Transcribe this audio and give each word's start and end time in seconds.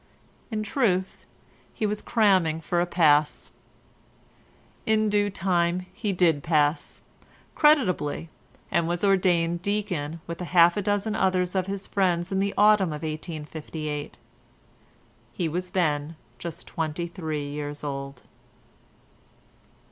In 0.49 0.63
truth, 0.63 1.27
he 1.75 1.85
was 1.85 2.01
cramming 2.01 2.59
for 2.59 2.81
a 2.81 2.87
pass. 2.87 3.51
In 4.87 5.09
due 5.09 5.29
time 5.29 5.85
he 5.93 6.11
did 6.11 6.41
pass—creditably, 6.41 8.27
and 8.71 8.87
was 8.87 9.03
ordained 9.03 9.61
Deacon 9.61 10.19
with 10.25 10.39
half 10.39 10.75
a 10.75 10.81
dozen 10.81 11.15
others 11.15 11.53
of 11.53 11.67
his 11.67 11.85
friends 11.85 12.31
in 12.31 12.39
the 12.39 12.55
autumn 12.57 12.89
of 12.93 13.03
1858. 13.03 14.17
He 15.33 15.47
was 15.47 15.69
then 15.69 16.15
just 16.39 16.65
twenty 16.65 17.05
three 17.05 17.47
years 17.47 17.83
old. 17.83 18.23